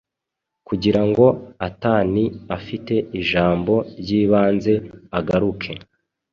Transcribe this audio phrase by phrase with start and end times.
[0.67, 1.25] Kugirango
[1.67, 2.23] atani
[2.57, 4.73] afite ijambo ryibanze
[5.19, 5.71] agaruke